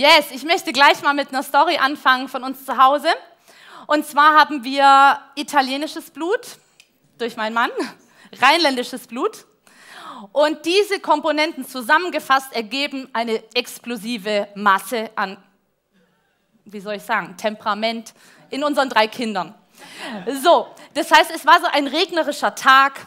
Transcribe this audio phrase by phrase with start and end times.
[0.00, 3.08] Yes, ich möchte gleich mal mit einer Story anfangen von uns zu Hause.
[3.86, 6.40] Und zwar haben wir italienisches Blut
[7.18, 7.70] durch meinen Mann,
[8.40, 9.44] rheinländisches Blut.
[10.32, 15.36] Und diese Komponenten zusammengefasst ergeben eine explosive Masse an,
[16.64, 18.14] wie soll ich sagen, Temperament
[18.48, 19.54] in unseren drei Kindern.
[20.42, 23.06] So, das heißt, es war so ein regnerischer Tag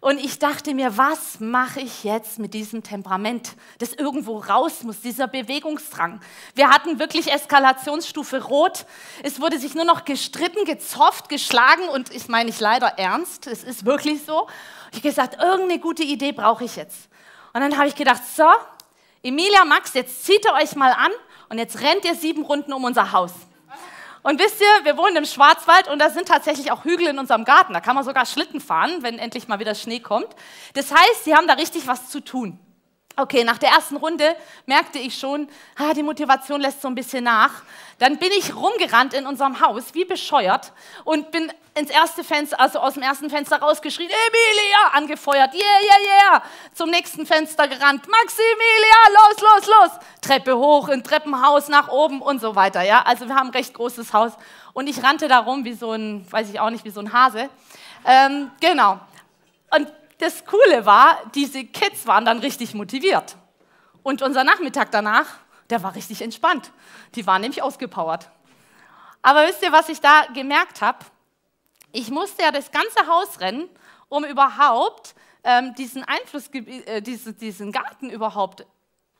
[0.00, 5.00] und ich dachte mir, was mache ich jetzt mit diesem Temperament, das irgendwo raus muss,
[5.00, 6.20] dieser Bewegungsdrang.
[6.54, 8.84] Wir hatten wirklich Eskalationsstufe rot.
[9.22, 13.64] Es wurde sich nur noch gestritten, gezofft, geschlagen und ich meine ich leider ernst, es
[13.64, 14.46] ist wirklich so.
[14.90, 17.08] Ich habe gesagt, irgendeine gute Idee brauche ich jetzt.
[17.54, 18.44] Und dann habe ich gedacht, so,
[19.22, 21.10] Emilia, Max, jetzt zieht ihr euch mal an
[21.48, 23.32] und jetzt rennt ihr sieben Runden um unser Haus.
[24.26, 27.44] Und wisst ihr, wir wohnen im Schwarzwald und da sind tatsächlich auch Hügel in unserem
[27.44, 27.72] Garten.
[27.72, 30.26] Da kann man sogar Schlitten fahren, wenn endlich mal wieder Schnee kommt.
[30.74, 32.58] Das heißt, sie haben da richtig was zu tun.
[33.18, 34.36] Okay, nach der ersten Runde
[34.66, 37.62] merkte ich schon, ah, die Motivation lässt so ein bisschen nach.
[37.98, 40.70] Dann bin ich rumgerannt in unserem Haus, wie bescheuert,
[41.04, 46.32] und bin ins erste Fenster, also aus dem ersten Fenster rausgeschrien, Emilia, angefeuert, yeah, yeah,
[46.32, 46.42] yeah,
[46.74, 52.42] zum nächsten Fenster gerannt, Maximilia, los, los, los, Treppe hoch, in Treppenhaus nach oben und
[52.42, 53.00] so weiter, ja.
[53.02, 54.32] Also wir haben ein recht großes Haus
[54.74, 57.14] und ich rannte da rum wie so ein, weiß ich auch nicht, wie so ein
[57.14, 57.48] Hase.
[58.04, 59.00] Ähm, genau.
[59.70, 63.36] Und das Coole war, diese Kids waren dann richtig motiviert.
[64.02, 65.26] Und unser Nachmittag danach,
[65.70, 66.70] der war richtig entspannt.
[67.14, 68.30] Die waren nämlich ausgepowert.
[69.22, 70.98] Aber wisst ihr, was ich da gemerkt habe?
[71.92, 73.68] Ich musste ja das ganze Haus rennen,
[74.08, 78.64] um überhaupt ähm, diesen Einfluss, äh, diese, diesen Garten überhaupt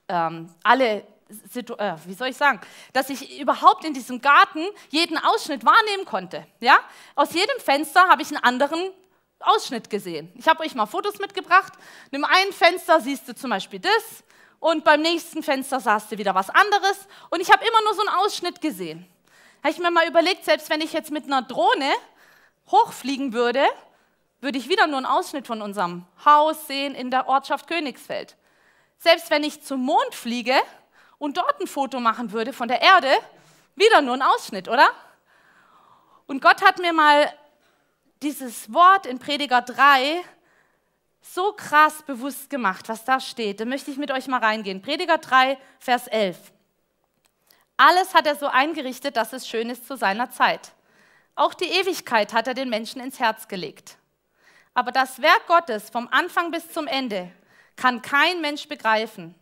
[0.08, 2.60] ähm, alle äh, wie soll ich sagen,
[2.92, 6.46] dass ich überhaupt in diesem Garten jeden Ausschnitt wahrnehmen konnte.
[6.60, 6.78] Ja?
[7.16, 8.92] Aus jedem Fenster habe ich einen anderen
[9.40, 10.32] Ausschnitt gesehen.
[10.34, 11.72] Ich habe euch mal Fotos mitgebracht.
[12.10, 14.24] In dem einen Fenster siehst du zum Beispiel das
[14.60, 18.00] und beim nächsten Fenster sahst du wieder was anderes und ich habe immer nur so
[18.00, 19.06] einen Ausschnitt gesehen.
[19.62, 21.90] Habe ich mir mal überlegt, selbst wenn ich jetzt mit einer Drohne
[22.68, 23.64] hochfliegen würde,
[24.40, 28.36] würde ich wieder nur einen Ausschnitt von unserem Haus sehen in der Ortschaft Königsfeld.
[28.98, 30.54] Selbst wenn ich zum Mond fliege
[31.18, 33.10] und dort ein Foto machen würde von der Erde,
[33.74, 34.88] wieder nur ein Ausschnitt, oder?
[36.26, 37.32] Und Gott hat mir mal
[38.22, 40.22] dieses Wort in Prediger 3
[41.20, 43.60] so krass bewusst gemacht, was da steht.
[43.60, 44.80] Da möchte ich mit euch mal reingehen.
[44.80, 46.38] Prediger 3, Vers 11.
[47.76, 50.72] Alles hat er so eingerichtet, dass es schön ist zu seiner Zeit.
[51.34, 53.98] Auch die Ewigkeit hat er den Menschen ins Herz gelegt.
[54.72, 57.30] Aber das Werk Gottes vom Anfang bis zum Ende
[57.76, 59.34] kann kein Mensch begreifen.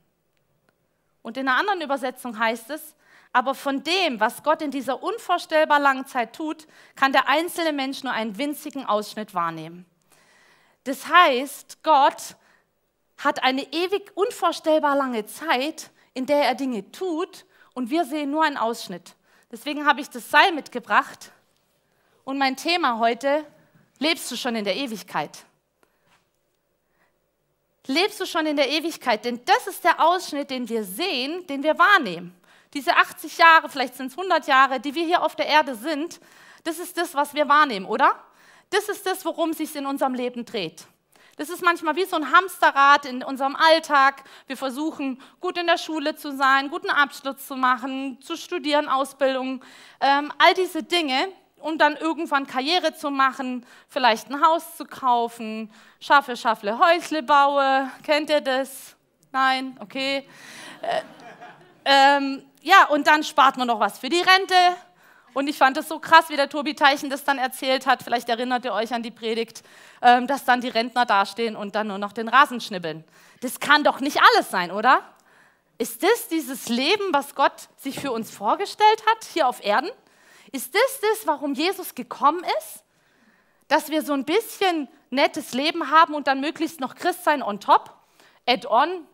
[1.23, 2.95] Und in einer anderen Übersetzung heißt es,
[3.35, 8.05] aber von dem, was Gott in dieser unvorstellbar langen Zeit tut, kann der einzelne Mensch
[8.05, 9.85] nur einen winzigen Ausschnitt wahrnehmen.
[10.85, 12.37] Das heißt, Gott
[13.19, 17.45] hat eine ewig unvorstellbar lange Zeit, in der er Dinge tut
[17.75, 19.17] und wir sehen nur einen Ausschnitt.
[19.51, 21.33] Deswegen habe ich das Seil mitgebracht
[22.23, 23.45] und mein Thema heute,
[23.99, 25.45] lebst du schon in der Ewigkeit?
[27.89, 29.25] Lebst du schon in der Ewigkeit?
[29.25, 32.33] Denn das ist der Ausschnitt, den wir sehen, den wir wahrnehmen.
[32.75, 36.21] Diese 80 Jahre, vielleicht sind es 100 Jahre, die wir hier auf der Erde sind,
[36.65, 38.15] das ist das, was wir wahrnehmen, oder?
[38.71, 40.85] Das ist das, worum es sich in unserem Leben dreht.
[41.37, 44.23] Das ist manchmal wie so ein Hamsterrad in unserem Alltag.
[44.47, 49.65] Wir versuchen, gut in der Schule zu sein, guten Abschluss zu machen, zu studieren, Ausbildung,
[50.01, 55.73] ähm, all diese Dinge, um dann irgendwann Karriere zu machen, vielleicht ein Haus zu kaufen,
[55.99, 57.91] schaffe, schaffle, Häusle baue.
[58.05, 58.95] Kennt ihr das?
[59.33, 59.77] Nein?
[59.81, 60.29] Okay.
[60.83, 61.03] Äh,
[61.85, 64.55] ähm, ja, und dann spart man noch was für die Rente.
[65.35, 68.03] Und ich fand es so krass, wie der Tobi Teichen das dann erzählt hat.
[68.03, 69.63] Vielleicht erinnert ihr euch an die Predigt,
[70.01, 73.05] ähm, dass dann die Rentner dastehen und dann nur noch den Rasen schnibbeln.
[73.43, 75.03] Das kann doch nicht alles sein, oder?
[75.77, 79.91] Ist das dieses Leben, was Gott sich für uns vorgestellt hat, hier auf Erden?
[80.51, 82.83] Ist das das, warum Jesus gekommen ist?
[83.69, 87.61] Dass wir so ein bisschen nettes Leben haben und dann möglichst noch Christ sein on
[87.61, 87.93] top?
[88.47, 89.07] Add-on,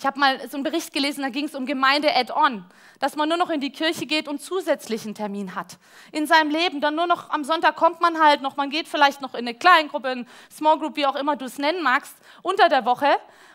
[0.00, 2.64] ich habe mal so einen Bericht gelesen, da ging es um Gemeinde Add-on,
[3.00, 5.76] dass man nur noch in die Kirche geht und zusätzlichen Termin hat.
[6.10, 9.20] In seinem Leben, dann nur noch am Sonntag kommt man halt noch, man geht vielleicht
[9.20, 12.70] noch in eine Kleingruppe, in Small Group, wie auch immer du es nennen magst, unter
[12.70, 13.08] der Woche.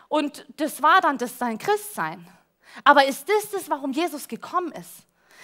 [0.06, 2.24] Und das war dann das sein Christsein.
[2.84, 5.02] Aber ist das das, warum Jesus gekommen ist?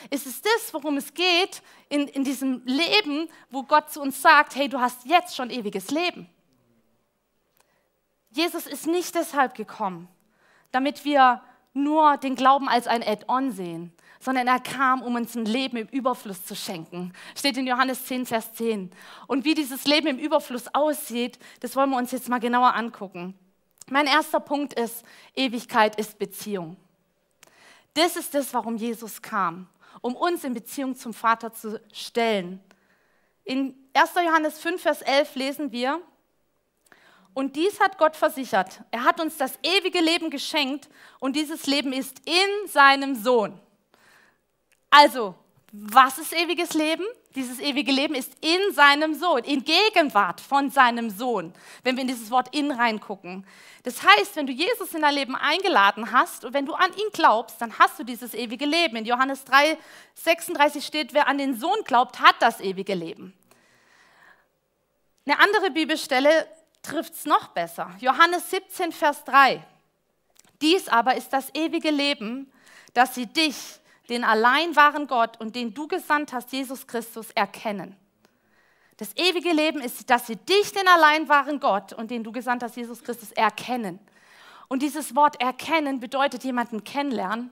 [0.09, 4.55] Ist es das, worum es geht in, in diesem Leben, wo Gott zu uns sagt,
[4.55, 6.31] hey, du hast jetzt schon ewiges Leben?
[8.31, 10.09] Jesus ist nicht deshalb gekommen,
[10.73, 11.41] damit wir
[11.75, 15.89] nur den Glauben als ein Add-on sehen, sondern er kam, um uns ein Leben im
[15.89, 17.13] Überfluss zu schenken.
[17.37, 18.91] Steht in Johannes 10, Vers 10.
[19.27, 23.35] Und wie dieses Leben im Überfluss aussieht, das wollen wir uns jetzt mal genauer angucken.
[23.91, 25.05] Mein erster Punkt ist,
[25.35, 26.77] Ewigkeit ist Beziehung.
[27.95, 29.69] Das ist das, warum Jesus kam,
[30.01, 32.61] um uns in Beziehung zum Vater zu stellen.
[33.45, 34.11] In 1.
[34.25, 36.01] Johannes 5, Vers 11 lesen wir,
[37.35, 38.81] und dies hat Gott versichert.
[38.91, 40.89] Er hat uns das ewige Leben geschenkt
[41.19, 43.59] und dieses Leben ist in seinem Sohn.
[44.91, 45.35] Also,
[45.73, 47.05] was ist ewiges Leben?
[47.35, 52.09] Dieses ewige Leben ist in seinem Sohn, in Gegenwart von seinem Sohn, wenn wir in
[52.09, 53.47] dieses Wort in reingucken.
[53.85, 57.11] Das heißt, wenn du Jesus in dein Leben eingeladen hast und wenn du an ihn
[57.15, 58.97] glaubst, dann hast du dieses ewige Leben.
[58.97, 59.79] In Johannes 3,
[60.15, 63.33] 36 steht, wer an den Sohn glaubt, hat das ewige Leben.
[65.25, 66.47] Eine andere Bibelstelle
[66.83, 67.91] trifft es noch besser.
[68.01, 69.65] Johannes 17, Vers 3.
[70.61, 72.53] Dies aber ist das ewige Leben,
[72.95, 73.57] dass sie dich,
[74.09, 77.97] den allein wahren Gott und den du gesandt hast, Jesus Christus, erkennen.
[78.97, 82.63] Das ewige Leben ist, dass sie dich, den allein wahren Gott und den du gesandt
[82.63, 83.99] hast, Jesus Christus, erkennen.
[84.69, 87.51] Und dieses Wort erkennen bedeutet jemanden kennenlernen.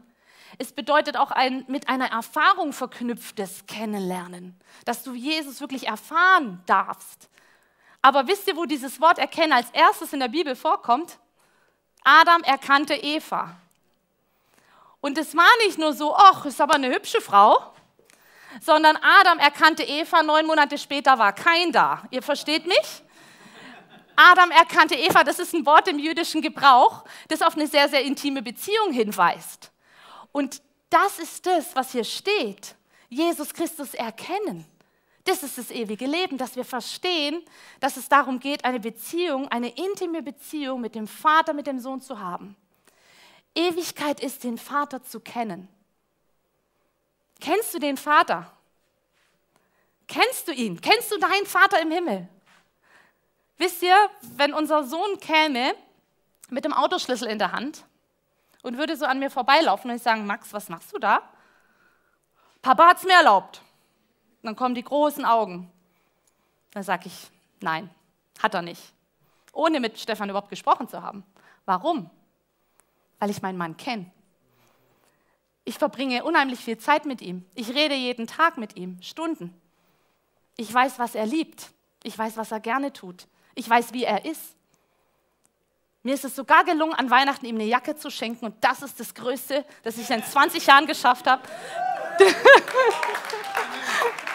[0.58, 7.28] Es bedeutet auch ein mit einer Erfahrung verknüpftes Kennenlernen, dass du Jesus wirklich erfahren darfst.
[8.02, 11.18] Aber wisst ihr, wo dieses Wort erkennen als erstes in der Bibel vorkommt?
[12.02, 13.56] Adam erkannte Eva.
[15.00, 17.72] Und es war nicht nur so, ach, ist aber eine hübsche Frau,
[18.60, 22.02] sondern Adam erkannte Eva, neun Monate später war kein da.
[22.10, 23.02] Ihr versteht mich?
[24.16, 28.02] Adam erkannte Eva, das ist ein Wort im jüdischen Gebrauch, das auf eine sehr, sehr
[28.02, 29.70] intime Beziehung hinweist.
[30.32, 30.60] Und
[30.90, 32.74] das ist das, was hier steht.
[33.08, 34.66] Jesus Christus erkennen.
[35.24, 37.42] Das ist das ewige Leben, dass wir verstehen,
[37.78, 42.00] dass es darum geht, eine Beziehung, eine intime Beziehung mit dem Vater, mit dem Sohn
[42.00, 42.56] zu haben.
[43.54, 45.68] Ewigkeit ist, den Vater zu kennen.
[47.40, 48.50] Kennst du den Vater?
[50.06, 50.80] Kennst du ihn?
[50.80, 52.28] Kennst du deinen Vater im Himmel?
[53.58, 53.94] Wisst ihr,
[54.36, 55.74] wenn unser Sohn käme
[56.48, 57.84] mit dem Autoschlüssel in der Hand
[58.62, 61.22] und würde so an mir vorbeilaufen und ich sagen, Max, was machst du da?
[62.62, 63.62] Papa hat es mir erlaubt.
[64.42, 65.70] Dann kommen die großen Augen.
[66.72, 67.90] Dann sage ich, nein,
[68.40, 68.82] hat er nicht.
[69.52, 71.24] Ohne mit Stefan überhaupt gesprochen zu haben.
[71.66, 72.08] Warum?
[73.18, 74.10] Weil ich meinen Mann kenne.
[75.64, 77.44] Ich verbringe unheimlich viel Zeit mit ihm.
[77.54, 79.54] Ich rede jeden Tag mit ihm, Stunden.
[80.56, 81.70] Ich weiß, was er liebt.
[82.02, 83.26] Ich weiß, was er gerne tut.
[83.54, 84.56] Ich weiß, wie er ist.
[86.02, 88.98] Mir ist es sogar gelungen, an Weihnachten ihm eine Jacke zu schenken und das ist
[88.98, 91.42] das Größte, das ich in 20 Jahren geschafft habe.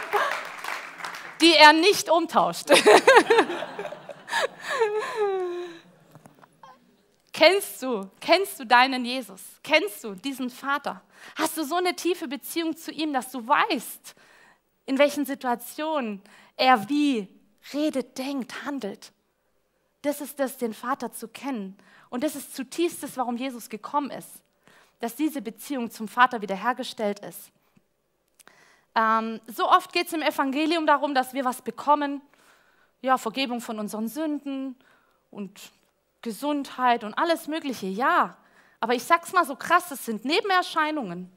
[1.46, 2.70] die er nicht umtauscht.
[7.32, 9.42] kennst du, kennst du deinen Jesus?
[9.62, 11.04] Kennst du diesen Vater?
[11.36, 14.16] Hast du so eine tiefe Beziehung zu ihm, dass du weißt,
[14.88, 16.24] in welchen Situationen
[16.58, 17.28] er wie
[17.74, 19.12] redet, denkt, handelt?
[20.02, 21.78] Das ist das, den Vater zu kennen.
[22.10, 24.42] Und das ist zutiefst das, warum Jesus gekommen ist.
[25.00, 27.52] Dass diese Beziehung zum Vater wiederhergestellt ist.
[28.96, 32.22] Ähm, so oft geht es im Evangelium darum, dass wir was bekommen,
[33.02, 34.76] ja, Vergebung von unseren Sünden
[35.32, 35.60] und
[36.22, 38.38] Gesundheit und alles Mögliche, ja.
[38.80, 41.32] Aber ich sag's mal so krass, das sind Nebenerscheinungen.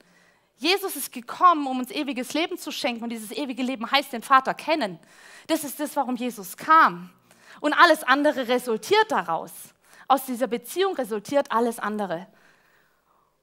[0.56, 4.22] Jesus ist gekommen, um uns ewiges Leben zu schenken und dieses ewige Leben heißt den
[4.22, 4.98] Vater kennen.
[5.46, 7.10] Das ist das, warum Jesus kam.
[7.60, 9.52] Und alles andere resultiert daraus.
[10.08, 12.26] Aus dieser Beziehung resultiert alles andere.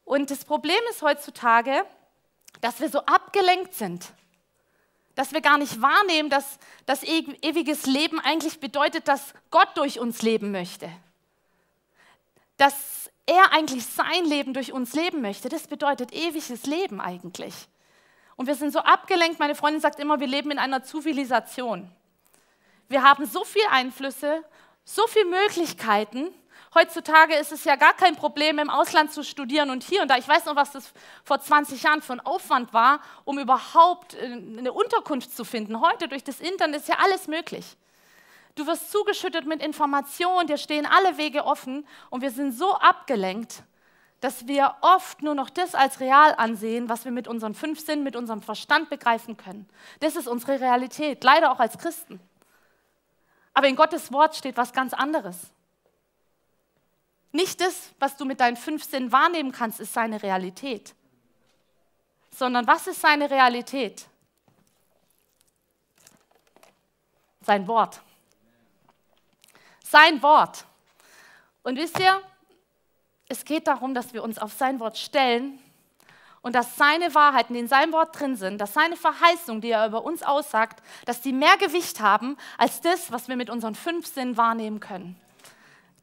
[0.03, 1.85] Und das Problem ist heutzutage,
[2.65, 4.11] dass wir so abgelenkt sind,
[5.13, 6.57] dass wir gar nicht wahrnehmen, dass
[6.87, 10.89] das ewiges Leben eigentlich bedeutet, dass Gott durch uns leben möchte.
[12.57, 15.47] Dass er eigentlich sein Leben durch uns leben möchte.
[15.47, 17.53] Das bedeutet ewiges Leben eigentlich.
[18.35, 19.37] Und wir sind so abgelenkt.
[19.37, 21.87] Meine Freundin sagt immer, wir leben in einer Zivilisation.
[22.87, 24.43] Wir haben so viele Einflüsse,
[24.83, 26.33] so viele Möglichkeiten
[26.77, 30.17] Heutzutage ist es ja gar kein Problem, im Ausland zu studieren und hier und da.
[30.17, 30.91] Ich weiß noch, was das
[31.23, 35.79] vor 20 Jahren für ein Aufwand war, um überhaupt äh, eine Unterkunft zu finden.
[35.79, 37.77] Heute durch das Internet ist ja alles möglich.
[38.55, 43.63] Du wirst zugeschüttet mit Informationen, dir stehen alle Wege offen und wir sind so abgelenkt,
[44.19, 48.03] dass wir oft nur noch das als real ansehen, was wir mit unseren fünf Sinnen,
[48.03, 49.69] mit unserem Verstand begreifen können.
[50.01, 52.19] Das ist unsere Realität, leider auch als Christen.
[53.53, 55.51] Aber in Gottes Wort steht was ganz anderes.
[57.35, 60.95] Nicht das, was du mit deinen fünf Sinnen wahrnehmen kannst, ist seine Realität.
[62.31, 64.05] Sondern was ist seine Realität?
[67.41, 67.99] Sein Wort.
[69.83, 70.63] Sein Wort.
[71.63, 72.21] Und wisst ihr,
[73.27, 75.59] es geht darum, dass wir uns auf sein Wort stellen
[76.41, 79.87] und dass seine Wahrheiten, die in seinem Wort drin sind, dass seine Verheißung, die er
[79.87, 84.07] über uns aussagt, dass die mehr Gewicht haben als das, was wir mit unseren fünf
[84.07, 85.19] Sinnen wahrnehmen können.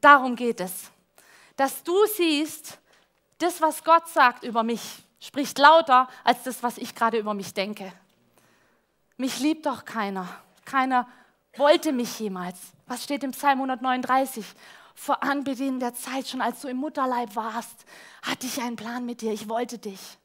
[0.03, 0.93] Darum geht es
[1.56, 2.78] dass du siehst,
[3.38, 7.54] das, was Gott sagt über mich, spricht lauter als das, was ich gerade über mich
[7.54, 7.92] denke.
[9.16, 10.28] Mich liebt doch keiner.
[10.64, 11.09] Keiner
[11.56, 12.59] wollte mich jemals.
[12.87, 14.44] Was steht im Psalm 139?
[14.94, 17.85] Vor Anbeginn der Zeit, schon als du im Mutterleib warst,
[18.23, 19.32] hatte ich einen Plan mit dir.
[19.32, 20.18] Ich wollte dich.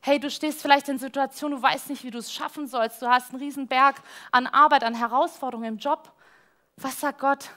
[0.00, 3.02] Hey, du stehst vielleicht in Situationen, du weißt nicht, wie du es schaffen sollst.
[3.02, 3.96] Du hast einen riesen Berg
[4.30, 6.12] an Arbeit, an Herausforderungen im Job.
[6.76, 7.50] Was sagt Gott?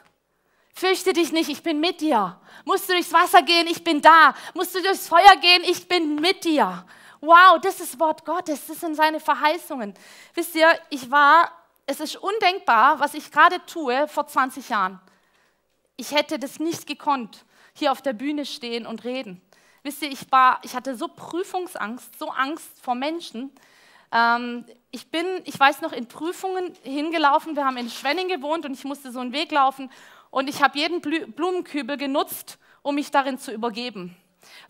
[0.73, 2.39] Fürchte dich nicht, ich bin mit dir.
[2.65, 4.33] Musst du durchs Wasser gehen, ich bin da.
[4.53, 6.85] Musst du durchs Feuer gehen, ich bin mit dir.
[7.21, 9.93] Wow, das ist Wort Gottes, das sind seine Verheißungen.
[10.33, 11.51] Wisst ihr, ich war,
[11.85, 15.01] es ist undenkbar, was ich gerade tue vor 20 Jahren.
[15.97, 19.41] Ich hätte das nicht gekonnt, hier auf der Bühne stehen und reden.
[19.83, 23.51] Wisst ihr, ich, war, ich hatte so Prüfungsangst, so Angst vor Menschen.
[24.11, 27.55] Ähm, ich bin, ich weiß noch, in Prüfungen hingelaufen.
[27.55, 29.91] Wir haben in Schwenning gewohnt und ich musste so einen Weg laufen.
[30.31, 34.15] Und ich habe jeden Blumenkübel genutzt, um mich darin zu übergeben,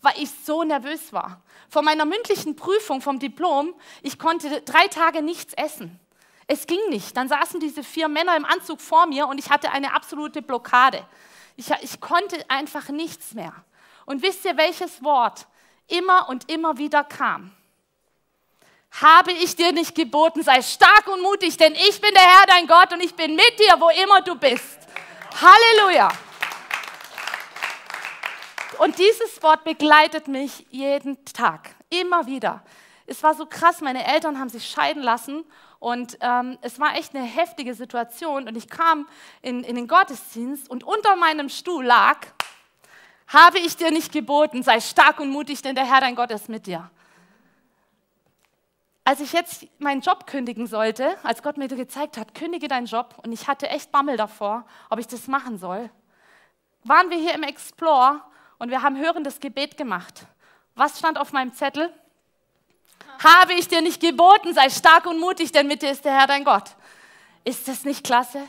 [0.00, 1.42] weil ich so nervös war.
[1.68, 6.00] Vor meiner mündlichen Prüfung vom Diplom, ich konnte drei Tage nichts essen.
[6.46, 7.16] Es ging nicht.
[7.16, 11.06] Dann saßen diese vier Männer im Anzug vor mir und ich hatte eine absolute Blockade.
[11.56, 13.52] Ich, ich konnte einfach nichts mehr.
[14.06, 15.46] Und wisst ihr, welches Wort
[15.86, 17.52] immer und immer wieder kam?
[19.00, 22.66] Habe ich dir nicht geboten, sei stark und mutig, denn ich bin der Herr, dein
[22.66, 24.79] Gott, und ich bin mit dir, wo immer du bist.
[25.34, 26.08] Halleluja.
[28.78, 32.62] Und dieses Wort begleitet mich jeden Tag, immer wieder.
[33.06, 35.44] Es war so krass, meine Eltern haben sich scheiden lassen
[35.78, 38.48] und ähm, es war echt eine heftige Situation.
[38.48, 39.08] Und ich kam
[39.42, 42.18] in, in den Gottesdienst und unter meinem Stuhl lag,
[43.26, 46.48] habe ich dir nicht geboten, sei stark und mutig, denn der Herr dein Gott ist
[46.48, 46.90] mit dir.
[49.10, 53.16] Als ich jetzt meinen Job kündigen sollte, als Gott mir gezeigt hat, kündige deinen Job,
[53.24, 55.90] und ich hatte echt Bammel davor, ob ich das machen soll,
[56.84, 58.20] waren wir hier im Explore
[58.60, 60.26] und wir haben hörendes Gebet gemacht.
[60.76, 61.92] Was stand auf meinem Zettel?
[63.18, 66.28] Habe ich dir nicht geboten, sei stark und mutig, denn mit dir ist der Herr
[66.28, 66.76] dein Gott.
[67.42, 68.40] Ist das nicht klasse?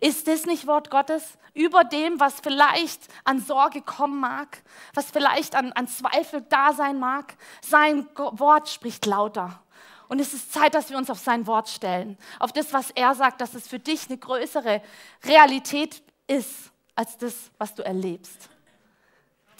[0.00, 5.54] Ist das nicht Wort Gottes über dem, was vielleicht an Sorge kommen mag, was vielleicht
[5.54, 7.36] an, an Zweifel da sein mag?
[7.60, 9.62] Sein Wort spricht lauter.
[10.08, 13.14] Und es ist Zeit, dass wir uns auf sein Wort stellen, auf das, was er
[13.14, 14.82] sagt, dass es für dich eine größere
[15.24, 18.48] Realität ist als das, was du erlebst.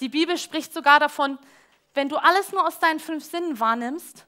[0.00, 1.38] Die Bibel spricht sogar davon,
[1.95, 4.26] wenn du alles nur aus deinen fünf Sinnen wahrnimmst,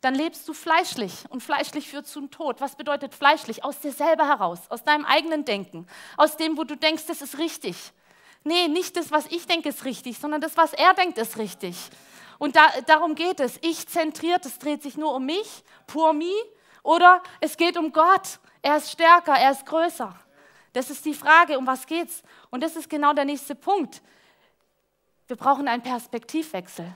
[0.00, 2.60] dann lebst du fleischlich und fleischlich führt zum Tod.
[2.60, 3.64] Was bedeutet fleischlich?
[3.64, 5.86] Aus dir selber heraus, aus deinem eigenen Denken,
[6.16, 7.76] aus dem, wo du denkst, das ist richtig.
[8.42, 11.76] Nee, nicht das, was ich denke, ist richtig, sondern das, was er denkt, ist richtig.
[12.42, 13.56] Und da, darum geht es.
[13.62, 16.34] Ich zentriert, es dreht sich nur um mich, pour me,
[16.82, 18.40] oder es geht um Gott.
[18.62, 20.12] Er ist stärker, er ist größer.
[20.72, 22.24] Das ist die Frage, um was geht's?
[22.50, 24.02] Und das ist genau der nächste Punkt.
[25.28, 26.92] Wir brauchen einen Perspektivwechsel.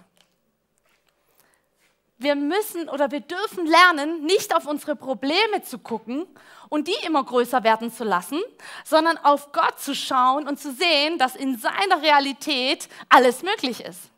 [2.19, 6.27] Wir müssen oder wir dürfen lernen, nicht auf unsere Probleme zu gucken
[6.71, 8.43] und die immer größer werden zu lassen,
[8.85, 14.11] sondern auf Gott zu schauen und zu sehen, dass in seiner Realität alles möglich ist.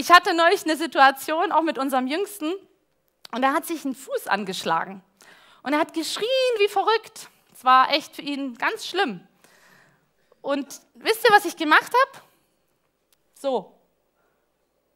[0.00, 2.54] Ich hatte neulich eine Situation, auch mit unserem Jüngsten,
[3.32, 5.02] und er hat sich einen Fuß angeschlagen.
[5.64, 6.28] Und er hat geschrien
[6.58, 7.28] wie verrückt.
[7.52, 9.26] Es war echt für ihn ganz schlimm.
[10.40, 12.24] Und wisst ihr, was ich gemacht habe?
[13.34, 13.74] So.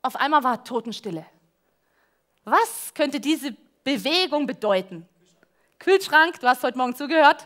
[0.03, 1.27] Auf einmal war Totenstille.
[2.45, 5.09] Was könnte diese Bewegung bedeuten?
[5.81, 7.45] Kühlschrank, du hast heute Morgen zugehört.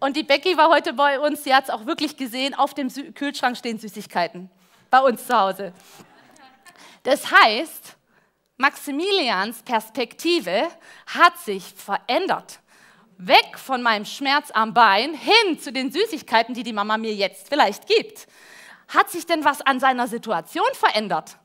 [0.00, 2.88] Und die Becky war heute bei uns, sie hat es auch wirklich gesehen, auf dem
[3.12, 4.50] Kühlschrank stehen Süßigkeiten.
[4.90, 5.74] Bei uns zu Hause.
[7.06, 7.96] Das heißt,
[8.56, 10.66] Maximilians Perspektive
[11.06, 12.58] hat sich verändert.
[13.16, 17.48] Weg von meinem Schmerz am Bein hin zu den Süßigkeiten, die die Mama mir jetzt
[17.48, 18.26] vielleicht gibt.
[18.88, 21.36] Hat sich denn was an seiner Situation verändert?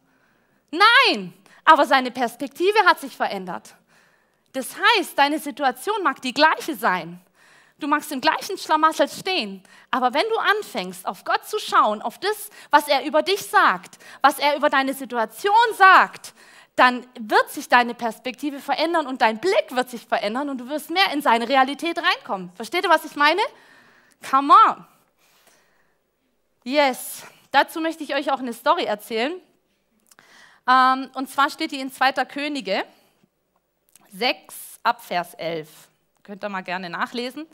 [0.72, 1.32] Nein,
[1.64, 3.76] aber seine Perspektive hat sich verändert.
[4.54, 7.22] Das heißt, deine Situation mag die gleiche sein.
[7.82, 12.20] Du magst im gleichen Schlamassel stehen, aber wenn du anfängst, auf Gott zu schauen, auf
[12.20, 16.36] das, was er über dich sagt, was er über deine Situation sagt,
[16.76, 20.92] dann wird sich deine Perspektive verändern und dein Blick wird sich verändern und du wirst
[20.92, 22.52] mehr in seine Realität reinkommen.
[22.54, 23.42] Versteht ihr, was ich meine?
[24.30, 24.86] Come on.
[26.64, 27.24] Yes.
[27.50, 29.34] Dazu möchte ich euch auch eine Story erzählen.
[30.70, 32.12] Ähm, und zwar steht die in 2.
[32.26, 32.86] Könige
[34.14, 35.68] 6 ab Vers 11.
[36.22, 37.48] Könnt ihr mal gerne nachlesen.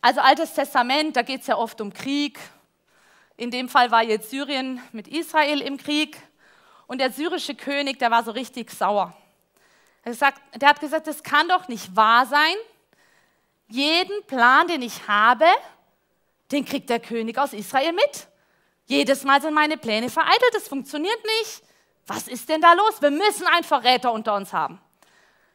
[0.00, 2.38] Also Altes Testament, da geht es ja oft um Krieg.
[3.36, 6.16] In dem Fall war jetzt Syrien mit Israel im Krieg.
[6.86, 9.14] Und der syrische König, der war so richtig sauer.
[10.04, 10.14] Er
[10.54, 12.54] der hat gesagt, das kann doch nicht wahr sein.
[13.68, 15.44] Jeden Plan, den ich habe,
[16.50, 18.28] den kriegt der König aus Israel mit.
[18.86, 21.62] Jedes Mal sind meine Pläne vereitelt, das funktioniert nicht.
[22.06, 23.02] Was ist denn da los?
[23.02, 24.80] Wir müssen einen Verräter unter uns haben.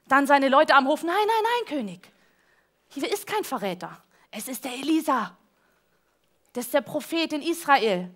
[0.08, 2.12] Dann seine Leute am Hof, nein, nein, nein, König.
[2.90, 4.04] Hier ist kein Verräter.
[4.36, 5.38] Es ist der Elisa.
[6.54, 8.10] Das ist der Prophet in Israel.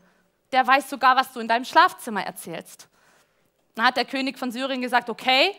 [0.52, 2.88] Der weiß sogar, was du in deinem Schlafzimmer erzählst.
[3.76, 5.56] Dann hat der König von Syrien gesagt, okay,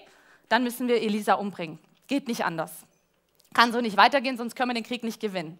[0.48, 1.78] dann müssen wir Elisa umbringen.
[2.08, 2.72] Geht nicht anders.
[3.54, 5.58] Kann so nicht weitergehen, sonst können wir den Krieg nicht gewinnen.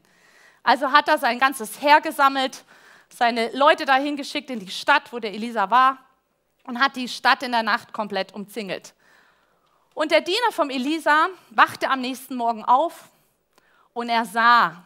[0.64, 2.64] Also hat er sein ganzes Heer gesammelt,
[3.08, 5.98] seine Leute dahin geschickt in die Stadt, wo der Elisa war,
[6.64, 8.94] und hat die Stadt in der Nacht komplett umzingelt.
[9.94, 13.10] Und der Diener vom Elisa wachte am nächsten Morgen auf
[13.92, 14.84] und er sah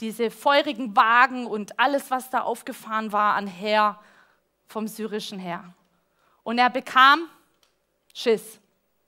[0.00, 3.98] diese feurigen Wagen und alles, was da aufgefahren war an Heer
[4.68, 5.72] vom syrischen Heer.
[6.42, 7.28] Und er bekam
[8.14, 8.58] Schiss,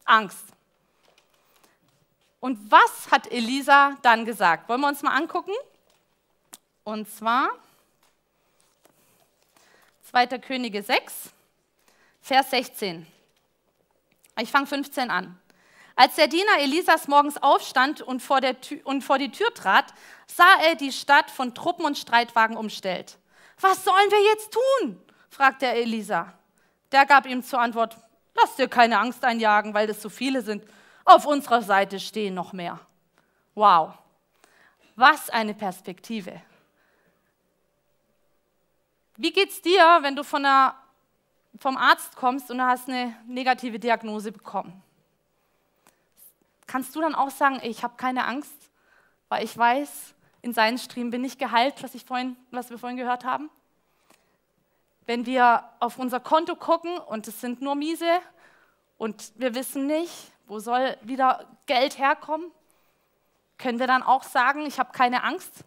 [0.04, 0.44] Angst.
[2.40, 4.68] Und was hat Elisa dann gesagt?
[4.68, 5.52] Wollen wir uns mal angucken?
[6.84, 7.50] Und zwar
[10.10, 10.38] 2.
[10.38, 11.30] Könige 6,
[12.22, 13.06] Vers 16.
[14.40, 15.38] Ich fange 15 an.
[15.98, 18.38] Als der Diener Elisas morgens aufstand und vor,
[18.84, 19.92] und vor, die Tür trat,
[20.28, 23.18] sah er die Stadt von Truppen und Streitwagen umstellt.
[23.60, 25.02] Was sollen wir jetzt tun?
[25.28, 26.32] fragte er Elisa.
[26.92, 27.96] Der gab ihm zur Antwort,
[28.36, 30.64] lass dir keine Angst einjagen, weil es so viele sind.
[31.04, 32.78] Auf unserer Seite stehen noch mehr.
[33.56, 33.94] Wow,
[34.94, 36.40] was eine Perspektive.
[39.16, 40.76] Wie geht's dir, wenn du von der,
[41.58, 44.80] vom Arzt kommst und du hast eine negative Diagnose bekommen?
[46.68, 48.70] Kannst du dann auch sagen, ich habe keine Angst,
[49.30, 52.98] weil ich weiß, in seinen Striemen bin ich geheilt, was, ich vorhin, was wir vorhin
[52.98, 53.50] gehört haben?
[55.06, 58.20] Wenn wir auf unser Konto gucken und es sind nur miese
[58.98, 60.12] und wir wissen nicht,
[60.46, 62.50] wo soll wieder Geld herkommen?
[63.56, 65.64] Können wir dann auch sagen, ich habe keine Angst?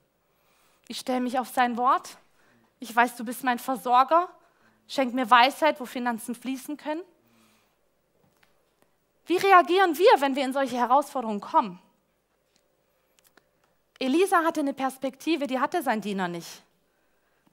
[0.88, 2.18] Ich stelle mich auf sein Wort.
[2.80, 4.30] Ich weiß, du bist mein Versorger.
[4.88, 7.02] Schenk mir Weisheit, wo Finanzen fließen können.
[9.42, 11.80] Wie reagieren wir, wenn wir in solche Herausforderungen kommen?
[14.00, 16.64] Elisa hatte eine Perspektive, die hatte sein Diener nicht.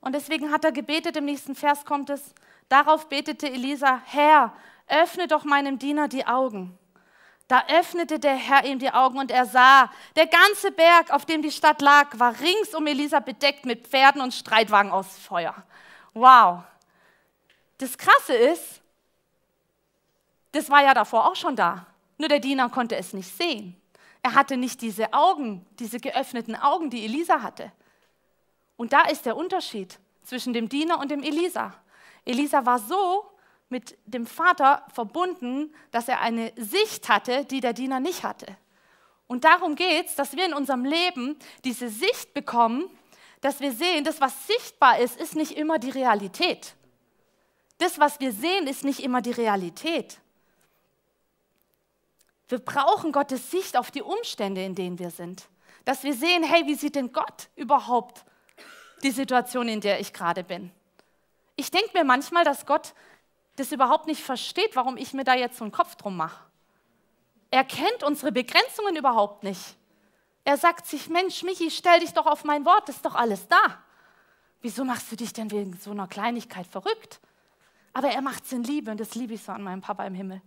[0.01, 2.35] Und deswegen hat er gebetet, im nächsten Vers kommt es,
[2.69, 4.53] darauf betete Elisa, Herr,
[4.87, 6.79] öffne doch meinem Diener die Augen.
[7.49, 11.43] Da öffnete der Herr ihm die Augen und er sah, der ganze Berg, auf dem
[11.43, 15.55] die Stadt lag, war rings um Elisa bedeckt mit Pferden und Streitwagen aus Feuer.
[16.15, 16.63] Wow.
[17.79, 18.81] Das Krasse ist,
[20.53, 21.87] das war ja davor auch schon da.
[22.19, 23.77] Nur der Diener konnte es nicht sehen.
[24.23, 27.73] Er hatte nicht diese Augen, diese geöffneten Augen, die Elisa hatte.
[28.77, 31.75] Und da ist der Unterschied zwischen dem Diener und dem Elisa.
[32.25, 33.25] Elisa war so
[33.69, 38.57] mit dem Vater verbunden, dass er eine Sicht hatte, die der Diener nicht hatte.
[39.27, 42.89] Und darum geht es, dass wir in unserem Leben diese Sicht bekommen,
[43.41, 46.75] dass wir sehen, das, was sichtbar ist, ist nicht immer die Realität.
[47.77, 50.19] Das, was wir sehen, ist nicht immer die Realität.
[52.49, 55.49] Wir brauchen Gottes Sicht auf die Umstände, in denen wir sind.
[55.85, 58.25] Dass wir sehen, hey, wie sieht denn Gott überhaupt
[59.03, 60.71] die Situation, in der ich gerade bin?
[61.57, 62.95] Ich denke mir manchmal, dass Gott
[63.57, 66.45] das überhaupt nicht versteht, warum ich mir da jetzt so einen Kopf drum mache.
[67.51, 69.77] Er kennt unsere Begrenzungen überhaupt nicht.
[70.45, 73.49] Er sagt sich, Mensch, Michi, stell dich doch auf mein Wort, das ist doch alles
[73.49, 73.83] da.
[74.63, 77.21] Wieso machst du dich denn wegen so einer Kleinigkeit verrückt?
[77.93, 80.15] Aber er macht es in Liebe und das liebe ich so an meinem Papa im
[80.15, 80.41] Himmel.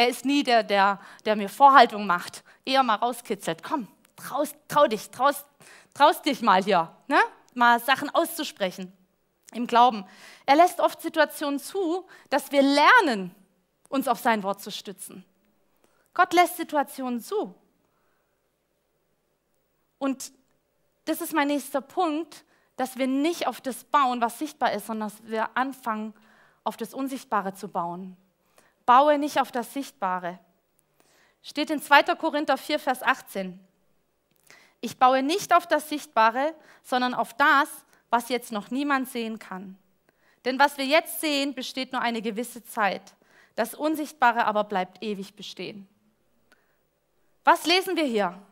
[0.00, 3.62] Er ist nie der, der, der mir Vorhaltung macht, eher mal rauskitzelt.
[3.62, 3.86] Komm,
[4.16, 5.44] traust, trau dich, traust,
[5.92, 7.18] traust dich mal hier, ne?
[7.52, 8.90] mal Sachen auszusprechen
[9.52, 10.06] im Glauben.
[10.46, 13.34] Er lässt oft Situationen zu, dass wir lernen,
[13.90, 15.22] uns auf sein Wort zu stützen.
[16.14, 17.54] Gott lässt Situationen zu.
[19.98, 20.32] Und
[21.04, 25.10] das ist mein nächster Punkt, dass wir nicht auf das bauen, was sichtbar ist, sondern
[25.10, 26.14] dass wir anfangen,
[26.64, 28.16] auf das Unsichtbare zu bauen.
[28.90, 30.40] Baue nicht auf das Sichtbare.
[31.44, 32.02] Steht in 2.
[32.16, 33.56] Korinther 4, Vers 18.
[34.80, 37.68] Ich baue nicht auf das Sichtbare, sondern auf das,
[38.08, 39.78] was jetzt noch niemand sehen kann.
[40.44, 43.14] Denn was wir jetzt sehen, besteht nur eine gewisse Zeit.
[43.54, 45.86] Das Unsichtbare aber bleibt ewig bestehen.
[47.44, 48.42] Was lesen wir hier?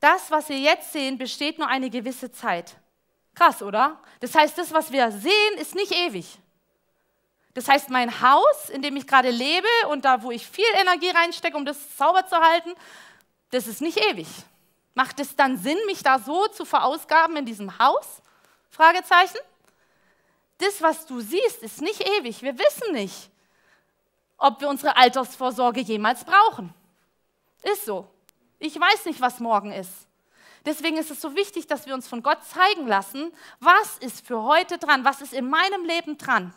[0.00, 2.74] Das, was wir jetzt sehen, besteht nur eine gewisse Zeit.
[3.36, 4.00] Krass, oder?
[4.18, 6.41] Das heißt, das, was wir sehen, ist nicht ewig.
[7.54, 11.10] Das heißt, mein Haus, in dem ich gerade lebe und da, wo ich viel Energie
[11.10, 12.72] reinstecke, um das sauber zu halten,
[13.50, 14.28] das ist nicht ewig.
[14.94, 18.22] Macht es dann Sinn, mich da so zu verausgaben in diesem Haus?
[18.70, 19.38] Fragezeichen.
[20.58, 22.42] Das, was du siehst, ist nicht ewig.
[22.42, 23.30] Wir wissen nicht,
[24.38, 26.72] ob wir unsere Altersvorsorge jemals brauchen.
[27.62, 28.08] Ist so.
[28.58, 29.90] Ich weiß nicht, was morgen ist.
[30.64, 34.42] Deswegen ist es so wichtig, dass wir uns von Gott zeigen lassen, was ist für
[34.42, 36.54] heute dran, was ist in meinem Leben dran.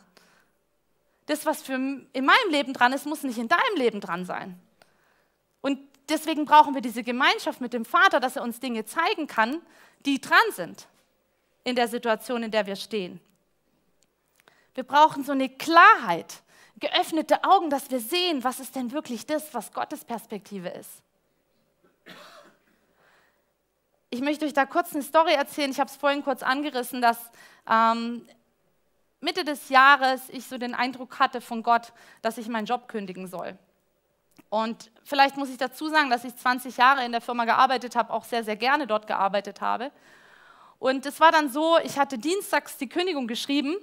[1.25, 4.59] Das, was für in meinem Leben dran ist, muss nicht in deinem Leben dran sein.
[5.61, 9.61] Und deswegen brauchen wir diese Gemeinschaft mit dem Vater, dass er uns Dinge zeigen kann,
[10.05, 10.87] die dran sind
[11.63, 13.19] in der Situation, in der wir stehen.
[14.75, 16.43] Wir brauchen so eine Klarheit,
[16.79, 21.01] geöffnete Augen, dass wir sehen, was ist denn wirklich das, was Gottes Perspektive ist.
[24.11, 25.71] Ich möchte euch da kurz eine Story erzählen.
[25.71, 27.17] Ich habe es vorhin kurz angerissen, dass
[27.69, 28.27] ähm,
[29.25, 33.27] Mitte des Jahres ich so den Eindruck hatte von Gott, dass ich meinen Job kündigen
[33.27, 33.57] soll.
[34.49, 38.13] Und vielleicht muss ich dazu sagen, dass ich 20 Jahre in der Firma gearbeitet habe,
[38.13, 39.91] auch sehr, sehr gerne dort gearbeitet habe.
[40.79, 43.75] Und es war dann so, ich hatte dienstags die Kündigung geschrieben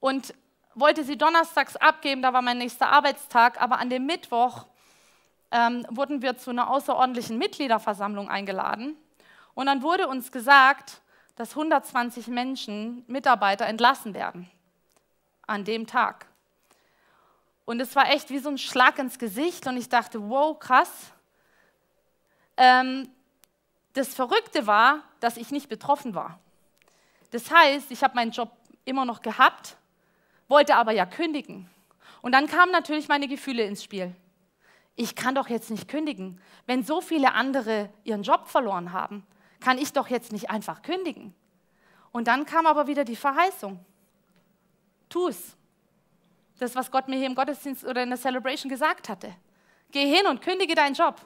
[0.00, 0.34] und
[0.74, 4.66] wollte sie donnerstags abgeben, da war mein nächster Arbeitstag, aber an dem Mittwoch
[5.52, 8.96] ähm, wurden wir zu einer außerordentlichen Mitgliederversammlung eingeladen.
[9.54, 11.00] Und dann wurde uns gesagt,
[11.40, 14.50] dass 120 Menschen, Mitarbeiter entlassen werden
[15.46, 16.26] an dem Tag.
[17.64, 20.90] Und es war echt wie so ein Schlag ins Gesicht und ich dachte, wow, krass.
[22.58, 23.08] Ähm,
[23.94, 26.38] das Verrückte war, dass ich nicht betroffen war.
[27.30, 28.50] Das heißt, ich habe meinen Job
[28.84, 29.78] immer noch gehabt,
[30.46, 31.70] wollte aber ja kündigen.
[32.20, 34.14] Und dann kamen natürlich meine Gefühle ins Spiel.
[34.94, 36.38] Ich kann doch jetzt nicht kündigen.
[36.66, 39.26] Wenn so viele andere ihren Job verloren haben,
[39.60, 41.34] kann ich doch jetzt nicht einfach kündigen.
[42.12, 43.78] Und dann kam aber wieder die Verheißung.
[45.08, 45.56] Tu es.
[46.58, 49.34] Das, was Gott mir hier im Gottesdienst oder in der Celebration gesagt hatte.
[49.90, 51.20] Geh hin und kündige deinen Job.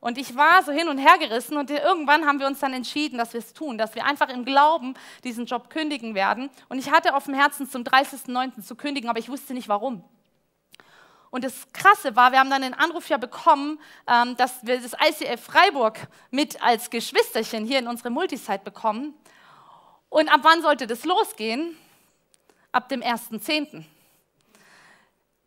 [0.00, 3.18] Und ich war so hin und her gerissen und irgendwann haben wir uns dann entschieden,
[3.18, 6.50] dass wir es tun, dass wir einfach im Glauben diesen Job kündigen werden.
[6.68, 8.62] Und ich hatte auf dem Herzen, zum 30.09.
[8.62, 10.02] zu kündigen, aber ich wusste nicht warum.
[11.32, 14.92] Und das Krasse war, wir haben dann den Anruf ja bekommen, ähm, dass wir das
[14.92, 15.98] ICF Freiburg
[16.30, 19.14] mit als Geschwisterchen hier in unsere Multisite bekommen.
[20.10, 21.74] Und ab wann sollte das losgehen?
[22.70, 23.84] Ab dem 1.10.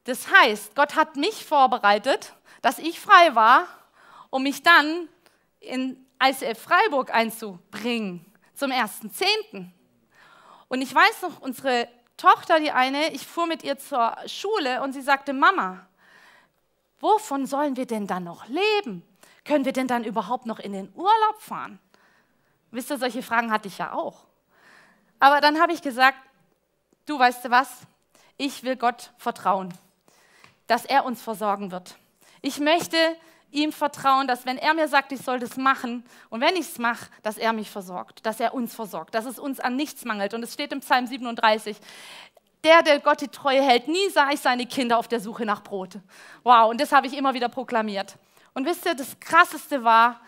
[0.06, 3.68] Das heißt, Gott hat mich vorbereitet, dass ich frei war
[4.32, 5.08] um mich dann
[5.62, 9.70] in ICF Freiburg einzubringen zum 1.10.
[10.68, 14.94] Und ich weiß noch, unsere Tochter, die eine, ich fuhr mit ihr zur Schule und
[14.94, 15.86] sie sagte, Mama,
[17.00, 19.04] wovon sollen wir denn dann noch leben?
[19.44, 21.80] Können wir denn dann überhaupt noch in den Urlaub fahren?
[22.72, 24.26] Wisst ihr, solche Fragen hatte ich ja auch.
[25.20, 26.18] Aber dann habe ich gesagt,
[27.06, 27.70] du weißt du was,
[28.38, 29.74] ich will Gott vertrauen,
[30.68, 31.98] dass er uns versorgen wird.
[32.42, 32.98] Ich möchte
[33.56, 36.78] ihm vertrauen, dass wenn er mir sagt, ich soll das machen und wenn ich es
[36.78, 40.34] mache, dass er mich versorgt, dass er uns versorgt, dass es uns an nichts mangelt.
[40.34, 41.78] Und es steht im Psalm 37,
[42.64, 45.64] der, der Gott die Treue hält, nie sah ich seine Kinder auf der Suche nach
[45.64, 46.00] Brot.
[46.44, 48.18] Wow, und das habe ich immer wieder proklamiert.
[48.54, 50.20] Und wisst ihr, das Krasseste war,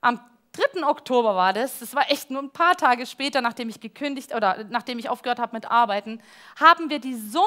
[0.00, 0.20] am
[0.52, 0.86] 3.
[0.86, 4.64] Oktober war das, das war echt nur ein paar Tage später, nachdem ich gekündigt oder
[4.70, 6.20] nachdem ich aufgehört habe mit Arbeiten,
[6.58, 7.46] haben wir die Summe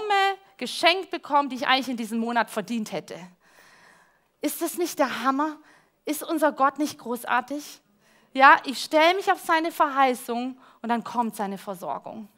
[0.57, 3.15] geschenkt bekommen, die ich eigentlich in diesem Monat verdient hätte.
[4.41, 5.57] Ist das nicht der Hammer?
[6.05, 7.81] Ist unser Gott nicht großartig?
[8.33, 12.29] Ja, ich stelle mich auf seine Verheißung und dann kommt seine Versorgung.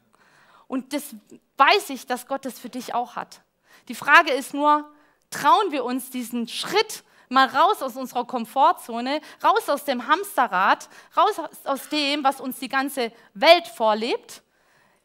[0.66, 1.14] Und das
[1.58, 3.42] weiß ich, dass Gott das für dich auch hat.
[3.88, 4.90] Die Frage ist nur,
[5.30, 11.40] trauen wir uns diesen Schritt mal raus aus unserer Komfortzone, raus aus dem Hamsterrad, raus
[11.64, 14.42] aus dem, was uns die ganze Welt vorlebt,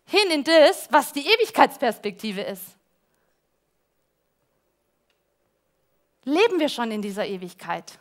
[0.06, 2.77] hin in das, was die Ewigkeitsperspektive ist.
[6.28, 8.00] Leben wir schon in dieser Ewigkeit.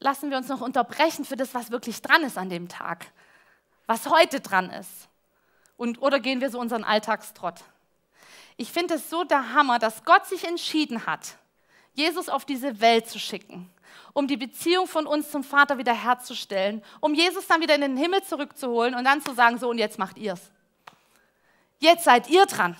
[0.00, 3.06] Lassen wir uns noch unterbrechen für das, was wirklich dran ist an dem Tag,
[3.86, 5.08] was heute dran ist.
[5.76, 7.62] Und, oder gehen wir so unseren Alltagstrott?
[8.56, 11.36] Ich finde es so der Hammer, dass Gott sich entschieden hat,
[11.94, 13.70] Jesus auf diese Welt zu schicken
[14.12, 17.96] um die Beziehung von uns zum Vater wieder herzustellen, um Jesus dann wieder in den
[17.96, 20.50] Himmel zurückzuholen und dann zu sagen, so und jetzt macht ihr es.
[21.78, 22.76] Jetzt seid ihr dran.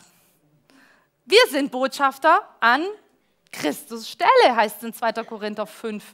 [1.24, 2.84] Wir sind Botschafter an
[3.52, 5.12] Christus Stelle, heißt es in 2.
[5.24, 6.04] Korinther 5,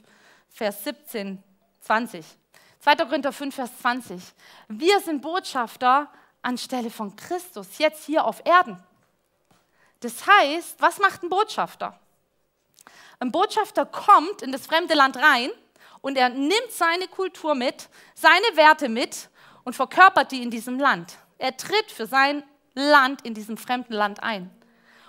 [0.49, 1.43] Vers 17,
[1.81, 2.25] 20.
[2.79, 2.95] 2.
[2.95, 4.21] Korinther 5, Vers 20.
[4.67, 6.09] Wir sind Botschafter
[6.41, 8.81] anstelle von Christus, jetzt hier auf Erden.
[9.99, 11.99] Das heißt, was macht ein Botschafter?
[13.19, 15.49] Ein Botschafter kommt in das fremde Land rein
[16.01, 19.29] und er nimmt seine Kultur mit, seine Werte mit
[19.63, 21.17] und verkörpert die in diesem Land.
[21.37, 22.43] Er tritt für sein
[22.75, 24.51] Land in diesem fremden Land ein.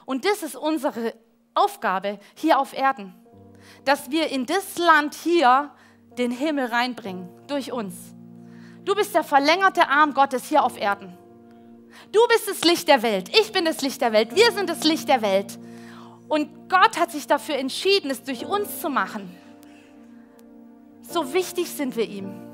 [0.06, 1.14] Und das ist unsere
[1.54, 3.14] Aufgabe hier auf Erden,
[3.84, 5.70] dass wir in das Land hier
[6.16, 7.94] den Himmel reinbringen, durch uns.
[8.84, 11.16] Du bist der verlängerte Arm Gottes hier auf Erden.
[12.10, 13.28] Du bist das Licht der Welt.
[13.38, 14.34] Ich bin das Licht der Welt.
[14.34, 15.58] Wir sind das Licht der Welt.
[16.28, 19.34] Und Gott hat sich dafür entschieden, es durch uns zu machen.
[21.02, 22.48] So wichtig sind wir ihm.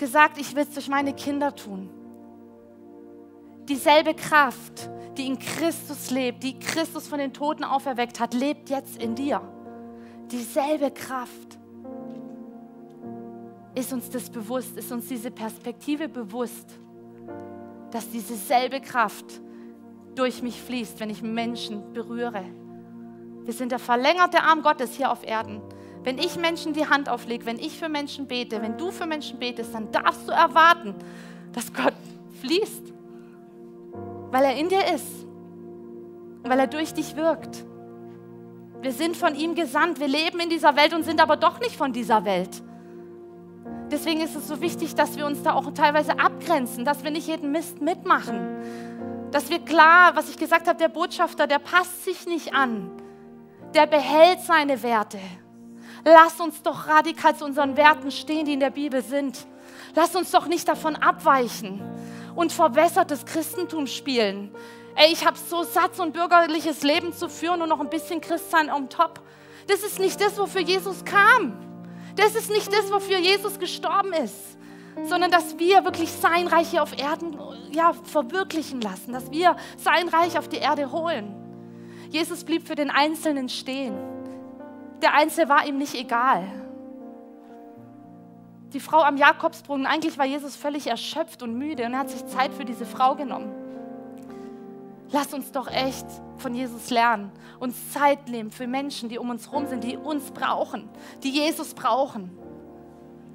[0.00, 1.88] gesagt, ich will es durch meine Kinder tun.
[3.68, 9.00] Dieselbe Kraft, die in Christus lebt, die Christus von den Toten auferweckt hat, lebt jetzt
[9.00, 9.40] in dir.
[10.30, 11.58] Dieselbe Kraft.
[13.74, 14.76] Ist uns das bewusst?
[14.76, 16.66] Ist uns diese Perspektive bewusst,
[17.90, 19.40] dass diese selbe Kraft
[20.14, 22.44] durch mich fließt, wenn ich Menschen berühre?
[23.44, 25.60] Wir sind der verlängerte Arm Gottes hier auf Erden.
[26.02, 29.38] Wenn ich Menschen die Hand auflege, wenn ich für Menschen bete, wenn du für Menschen
[29.38, 30.94] betest, dann darfst du erwarten,
[31.52, 31.94] dass Gott
[32.40, 32.92] fließt,
[34.30, 35.26] weil er in dir ist,
[36.42, 37.64] weil er durch dich wirkt.
[38.80, 41.76] Wir sind von ihm gesandt, wir leben in dieser Welt und sind aber doch nicht
[41.76, 42.62] von dieser Welt.
[43.90, 47.26] Deswegen ist es so wichtig, dass wir uns da auch teilweise abgrenzen, dass wir nicht
[47.26, 48.40] jeden Mist mitmachen.
[49.30, 52.90] Dass wir klar, was ich gesagt habe, der Botschafter, der passt sich nicht an.
[53.74, 55.20] Der behält seine Werte.
[56.04, 59.46] Lass uns doch radikal zu unseren Werten stehen, die in der Bibel sind.
[59.94, 61.80] Lass uns doch nicht davon abweichen
[62.34, 64.54] und verbessertes Christentum spielen.
[64.96, 68.20] Ey, ich habe so satt, so ein bürgerliches Leben zu führen und noch ein bisschen
[68.20, 69.20] Christsein on top.
[69.68, 71.56] Das ist nicht das, wofür Jesus kam.
[72.16, 74.58] Das ist nicht das, wofür Jesus gestorben ist,
[75.04, 77.38] sondern dass wir wirklich sein Reich hier auf Erden
[77.72, 81.34] ja, verwirklichen lassen, dass wir sein Reich auf die Erde holen.
[82.10, 83.94] Jesus blieb für den Einzelnen stehen.
[85.02, 86.44] Der Einzelne war ihm nicht egal.
[88.72, 92.24] Die Frau am Jakobsbrunnen, eigentlich war Jesus völlig erschöpft und müde und er hat sich
[92.26, 93.52] Zeit für diese Frau genommen.
[95.12, 99.50] Lass uns doch echt von Jesus lernen, uns Zeit nehmen für Menschen, die um uns
[99.50, 100.88] herum sind, die uns brauchen,
[101.24, 102.30] die Jesus brauchen,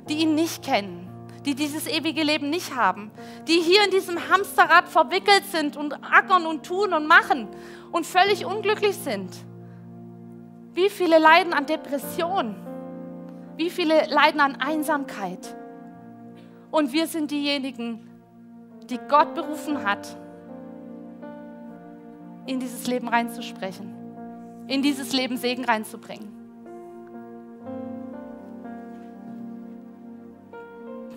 [0.07, 1.09] die ihn nicht kennen,
[1.45, 3.11] die dieses ewige Leben nicht haben,
[3.47, 7.47] die hier in diesem Hamsterrad verwickelt sind und ackern und tun und machen
[7.91, 9.31] und völlig unglücklich sind.
[10.73, 12.55] Wie viele leiden an Depression?
[13.55, 15.55] Wie viele leiden an Einsamkeit?
[16.71, 18.09] Und wir sind diejenigen,
[18.89, 20.17] die Gott berufen hat,
[22.45, 23.93] in dieses Leben reinzusprechen,
[24.67, 26.44] in dieses Leben Segen reinzubringen.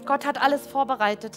[0.08, 1.36] Gott hat alles vorbereitet.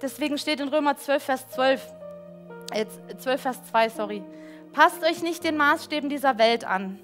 [0.00, 1.86] Deswegen steht in Römer 12, Vers 12,
[3.18, 4.22] 12, Vers 2, sorry.
[4.72, 6.98] Passt euch nicht den Maßstäben dieser Welt an.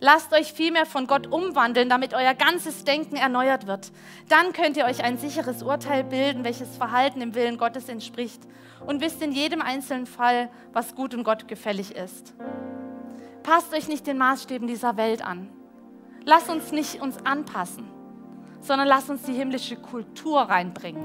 [0.00, 3.92] Lasst euch vielmehr von Gott umwandeln, damit euer ganzes Denken erneuert wird.
[4.28, 8.42] Dann könnt ihr euch ein sicheres Urteil bilden, welches Verhalten dem Willen Gottes entspricht
[8.84, 12.34] und wisst in jedem einzelnen Fall, was gut und Gott gefällig ist.
[13.44, 15.50] Passt euch nicht den Maßstäben dieser Welt an.
[16.24, 17.86] Lasst uns nicht uns anpassen,
[18.62, 21.04] sondern lasst uns die himmlische Kultur reinbringen.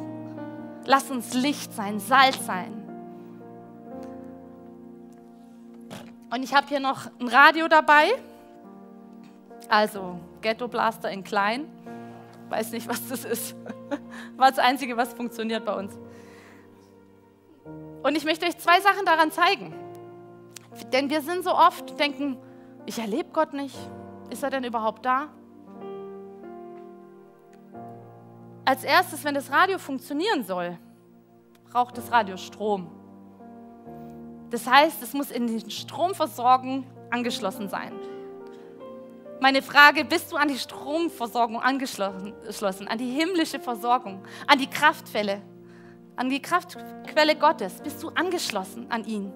[0.86, 2.74] Lasst uns Licht sein, Salz sein.
[6.32, 8.08] Und ich habe hier noch ein Radio dabei.
[9.68, 11.68] Also Ghetto Blaster in klein.
[12.48, 13.56] Weiß nicht, was das ist.
[14.38, 15.94] War das Einzige, was funktioniert bei uns.
[18.02, 19.74] Und ich möchte euch zwei Sachen daran zeigen.
[20.92, 22.38] Denn wir sind so oft, denken,
[22.86, 23.78] ich erlebe Gott nicht.
[24.30, 25.30] Ist er denn überhaupt da?
[28.66, 30.78] Als erstes, wenn das Radio funktionieren soll,
[31.72, 32.88] braucht das Radio Strom.
[34.50, 37.94] Das heißt, es muss in die Stromversorgung angeschlossen sein.
[39.42, 45.42] Meine Frage, bist du an die Stromversorgung angeschlossen, an die himmlische Versorgung, an die Kraftquelle,
[46.16, 47.82] an die Kraftquelle Gottes?
[47.82, 49.32] Bist du angeschlossen an ihn?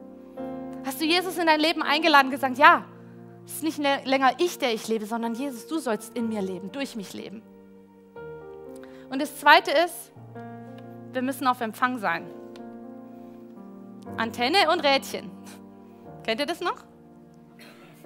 [1.04, 2.86] Du Jesus in dein Leben eingeladen und gesagt, ja,
[3.46, 6.72] es ist nicht länger ich, der ich lebe, sondern Jesus, du sollst in mir leben,
[6.72, 7.42] durch mich leben.
[9.10, 10.13] Und das Zweite ist,
[11.12, 12.26] wir müssen auf Empfang sein.
[14.16, 15.30] Antenne und Rädchen.
[16.24, 16.78] Kennt ihr das noch?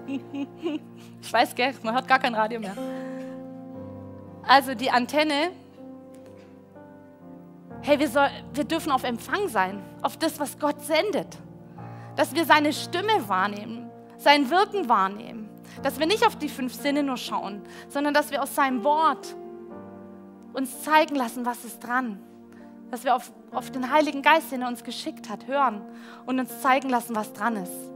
[1.22, 2.76] Ich weiß, gell, man hört gar kein Radio mehr.
[4.48, 5.52] Also die Antenne,
[7.82, 11.38] hey, wir, soll, wir dürfen auf Empfang sein, auf das, was Gott sendet.
[12.18, 15.50] Dass wir seine Stimme wahrnehmen, sein Wirken wahrnehmen.
[15.84, 19.36] Dass wir nicht auf die fünf Sinne nur schauen, sondern dass wir aus seinem Wort
[20.52, 22.22] uns zeigen lassen, was ist dran
[22.92, 25.82] dass wir auf, auf den Heiligen Geist, den er uns geschickt hat, hören
[26.26, 27.92] und uns zeigen lassen, was dran ist.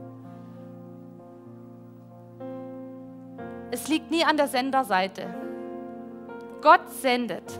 [3.70, 5.34] Es liegt nie an der Senderseite.
[6.60, 7.58] Gott sendet.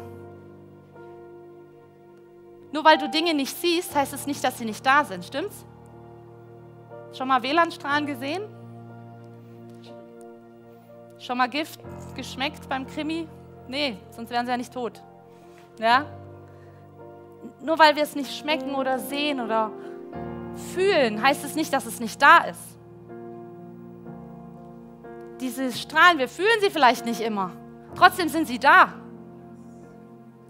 [2.71, 5.65] Nur weil du Dinge nicht siehst, heißt es nicht, dass sie nicht da sind, stimmt's?
[7.13, 8.43] Schon mal WLAN-Strahlen gesehen?
[11.19, 11.81] Schon mal Gift
[12.15, 13.29] geschmeckt beim Krimi?
[13.69, 15.03] Nee, sonst wären sie ja nicht tot.
[15.79, 16.07] Ja?
[17.61, 19.71] nur weil wir es nicht schmecken oder sehen oder
[20.75, 22.61] fühlen, heißt es nicht, dass es nicht da ist.
[25.41, 27.51] diese Strahlen, wir fühlen sie vielleicht nicht immer.
[27.97, 28.93] Trotzdem sind sie da.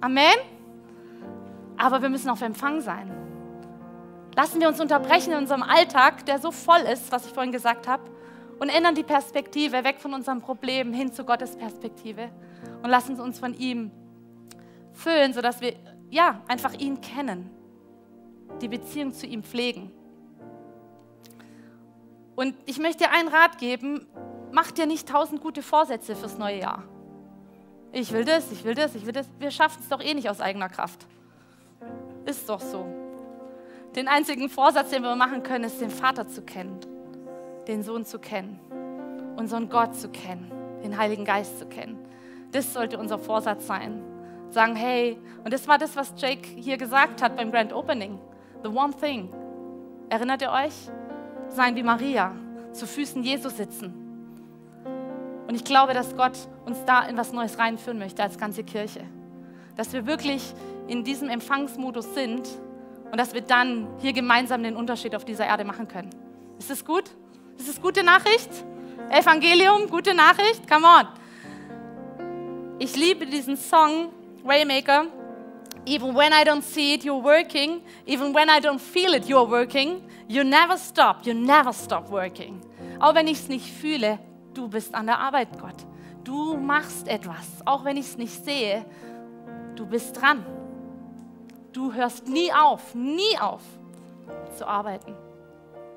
[0.02, 0.36] Amen.
[1.78, 3.10] Aber wir müssen auf Empfang sein.
[4.34, 7.86] Lassen wir uns unterbrechen in unserem Alltag, der so voll ist, was ich vorhin gesagt
[7.86, 8.02] habe,
[8.58, 12.30] und ändern die Perspektive weg von unserem Problem hin zu Gottes Perspektive
[12.82, 13.90] und lassen uns von ihm
[14.92, 15.74] füllen, sodass wir
[16.10, 17.50] ja einfach ihn kennen,
[18.60, 19.90] die Beziehung zu ihm pflegen.
[22.36, 24.06] Und ich möchte dir einen Rat geben,
[24.52, 26.84] mach dir nicht tausend gute Vorsätze fürs neue Jahr.
[27.90, 29.28] Ich will das, ich will das, ich will das.
[29.38, 31.06] Wir schaffen es doch eh nicht aus eigener Kraft.
[32.24, 33.01] Ist doch so.
[33.94, 36.80] Den einzigen Vorsatz, den wir machen können, ist, den Vater zu kennen,
[37.68, 38.58] den Sohn zu kennen,
[39.36, 40.50] unseren Gott zu kennen,
[40.82, 41.98] den Heiligen Geist zu kennen.
[42.52, 44.02] Das sollte unser Vorsatz sein.
[44.48, 48.18] Sagen, hey, und das war das, was Jake hier gesagt hat beim Grand Opening.
[48.62, 49.30] The one thing.
[50.08, 50.74] Erinnert ihr euch?
[51.48, 52.34] Sein wie Maria,
[52.72, 53.92] zu Füßen Jesus sitzen.
[55.48, 59.02] Und ich glaube, dass Gott uns da in was Neues reinführen möchte als ganze Kirche.
[59.76, 60.54] Dass wir wirklich
[60.86, 62.48] in diesem Empfangsmodus sind
[63.12, 66.08] und dass wir dann hier gemeinsam den Unterschied auf dieser Erde machen können.
[66.58, 67.04] Ist das gut?
[67.58, 68.48] Ist das gute Nachricht?
[69.10, 70.66] Evangelium, gute Nachricht?
[70.66, 71.06] Come on.
[72.78, 74.08] Ich liebe diesen Song
[74.42, 75.04] Waymaker.
[75.84, 77.82] Even when I don't see it, you're working.
[78.06, 80.02] Even when I don't feel it, you're working.
[80.26, 82.62] You never stop, you never stop working.
[82.98, 84.20] Auch wenn ich es nicht fühle,
[84.54, 85.76] du bist an der Arbeit, Gott.
[86.24, 88.86] Du machst etwas, auch wenn ich es nicht sehe.
[89.76, 90.46] Du bist dran.
[91.72, 93.62] Du hörst nie auf, nie auf
[94.56, 95.14] zu arbeiten.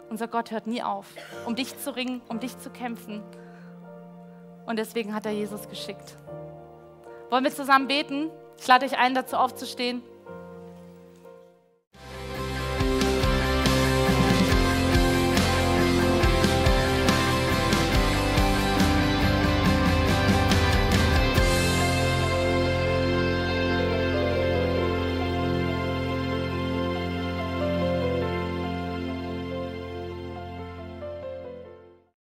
[0.09, 1.07] Unser Gott hört nie auf,
[1.45, 3.21] um dich zu ringen, um dich zu kämpfen.
[4.65, 6.15] Und deswegen hat er Jesus geschickt.
[7.29, 8.29] Wollen wir zusammen beten?
[8.57, 10.01] Ich lade euch ein, dazu aufzustehen.